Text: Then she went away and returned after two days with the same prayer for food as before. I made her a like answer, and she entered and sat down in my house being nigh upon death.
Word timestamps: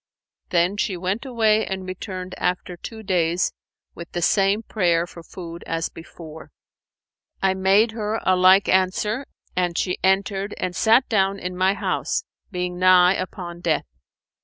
Then 0.49 0.77
she 0.77 0.97
went 0.97 1.27
away 1.27 1.63
and 1.63 1.85
returned 1.85 2.33
after 2.39 2.75
two 2.75 3.03
days 3.03 3.53
with 3.93 4.13
the 4.13 4.21
same 4.23 4.63
prayer 4.63 5.05
for 5.05 5.21
food 5.21 5.63
as 5.67 5.89
before. 5.89 6.49
I 7.39 7.53
made 7.53 7.91
her 7.91 8.19
a 8.23 8.35
like 8.35 8.67
answer, 8.67 9.27
and 9.55 9.77
she 9.77 9.99
entered 10.03 10.55
and 10.57 10.75
sat 10.75 11.07
down 11.07 11.37
in 11.37 11.55
my 11.55 11.75
house 11.75 12.23
being 12.49 12.79
nigh 12.79 13.13
upon 13.13 13.61
death. 13.61 13.85